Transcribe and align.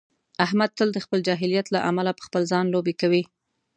احمد 0.45 0.69
تل 0.77 0.89
د 0.93 0.97
خپل 1.05 1.19
جاهلیت 1.27 1.67
له 1.71 1.79
امله 1.89 2.11
په 2.17 2.23
خپل 2.27 2.41
ځان 2.51 2.65
لوبې 2.73 2.93
کوي. 3.01 3.23